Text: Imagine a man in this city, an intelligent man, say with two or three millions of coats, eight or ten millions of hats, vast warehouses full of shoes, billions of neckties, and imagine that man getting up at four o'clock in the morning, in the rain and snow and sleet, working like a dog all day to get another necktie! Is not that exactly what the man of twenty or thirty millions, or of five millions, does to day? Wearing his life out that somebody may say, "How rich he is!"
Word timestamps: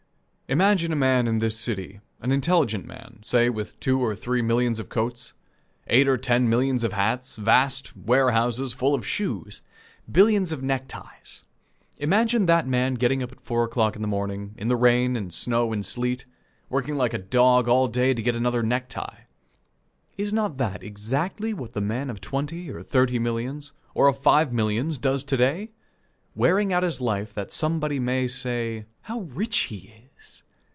Imagine 0.51 0.91
a 0.91 0.97
man 0.97 1.27
in 1.29 1.39
this 1.39 1.57
city, 1.57 2.01
an 2.19 2.33
intelligent 2.33 2.85
man, 2.85 3.19
say 3.21 3.49
with 3.49 3.79
two 3.79 4.01
or 4.01 4.13
three 4.17 4.41
millions 4.41 4.81
of 4.81 4.89
coats, 4.89 5.31
eight 5.87 6.09
or 6.09 6.17
ten 6.17 6.49
millions 6.49 6.83
of 6.83 6.91
hats, 6.91 7.37
vast 7.37 7.95
warehouses 7.95 8.73
full 8.73 8.93
of 8.93 9.07
shoes, 9.07 9.61
billions 10.11 10.51
of 10.51 10.61
neckties, 10.61 11.43
and 11.95 12.03
imagine 12.03 12.47
that 12.47 12.67
man 12.67 12.95
getting 12.95 13.23
up 13.23 13.31
at 13.31 13.39
four 13.39 13.63
o'clock 13.63 13.95
in 13.95 14.01
the 14.01 14.09
morning, 14.09 14.53
in 14.57 14.67
the 14.67 14.75
rain 14.75 15.15
and 15.15 15.31
snow 15.33 15.71
and 15.71 15.85
sleet, 15.85 16.25
working 16.67 16.97
like 16.97 17.13
a 17.13 17.17
dog 17.17 17.69
all 17.69 17.87
day 17.87 18.13
to 18.13 18.21
get 18.21 18.35
another 18.35 18.61
necktie! 18.61 19.21
Is 20.17 20.33
not 20.33 20.57
that 20.57 20.83
exactly 20.83 21.53
what 21.53 21.71
the 21.71 21.79
man 21.79 22.09
of 22.09 22.19
twenty 22.19 22.69
or 22.69 22.83
thirty 22.83 23.19
millions, 23.19 23.71
or 23.93 24.09
of 24.09 24.19
five 24.19 24.51
millions, 24.51 24.97
does 24.97 25.23
to 25.23 25.37
day? 25.37 25.71
Wearing 26.35 26.71
his 26.71 26.99
life 26.99 27.29
out 27.29 27.35
that 27.35 27.51
somebody 27.53 27.99
may 28.01 28.27
say, 28.27 28.83
"How 29.03 29.21
rich 29.21 29.55
he 29.69 29.87
is!" 29.95 29.99